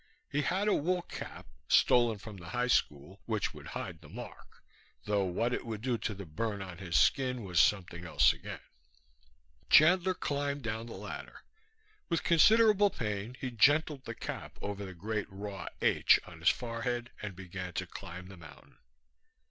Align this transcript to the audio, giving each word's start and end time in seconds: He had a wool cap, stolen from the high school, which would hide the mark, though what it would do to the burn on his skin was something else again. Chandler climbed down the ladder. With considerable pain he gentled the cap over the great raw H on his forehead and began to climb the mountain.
He 0.31 0.41
had 0.41 0.67
a 0.67 0.73
wool 0.73 1.03
cap, 1.03 1.45
stolen 1.67 2.17
from 2.17 2.37
the 2.37 2.49
high 2.49 2.69
school, 2.73 3.21
which 3.27 3.53
would 3.53 3.67
hide 3.67 4.01
the 4.01 4.09
mark, 4.09 4.63
though 5.03 5.25
what 5.25 5.53
it 5.53 5.63
would 5.63 5.81
do 5.83 5.99
to 5.99 6.15
the 6.15 6.25
burn 6.25 6.59
on 6.59 6.79
his 6.79 6.99
skin 6.99 7.43
was 7.43 7.59
something 7.59 8.03
else 8.03 8.33
again. 8.33 8.61
Chandler 9.69 10.15
climbed 10.15 10.63
down 10.63 10.87
the 10.87 10.93
ladder. 10.97 11.43
With 12.09 12.23
considerable 12.23 12.89
pain 12.89 13.37
he 13.39 13.51
gentled 13.51 14.05
the 14.05 14.15
cap 14.15 14.57
over 14.59 14.85
the 14.85 14.95
great 14.95 15.27
raw 15.29 15.67
H 15.83 16.19
on 16.25 16.39
his 16.39 16.49
forehead 16.49 17.11
and 17.21 17.35
began 17.35 17.73
to 17.73 17.85
climb 17.85 18.25
the 18.27 18.37
mountain. 18.37 18.77